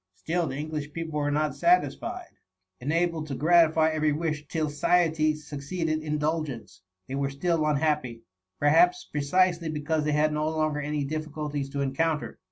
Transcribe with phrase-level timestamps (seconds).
[0.15, 2.39] Still, the English people were not satisfied:—
[2.81, 8.23] enabled to gratify every wish till satiety succeeded indulgence, they were still unhappy;
[8.57, 12.39] perhaps, precisely because they had no longer any difficulties to encounter.